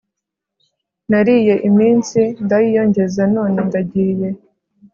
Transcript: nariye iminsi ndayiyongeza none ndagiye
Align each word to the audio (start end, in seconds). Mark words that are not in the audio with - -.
nariye 1.09 1.55
iminsi 1.69 2.19
ndayiyongeza 2.45 3.23
none 3.35 3.57
ndagiye 3.67 4.29